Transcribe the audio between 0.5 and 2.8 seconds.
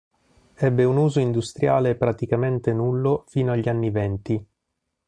Ebbe un uso industriale praticamente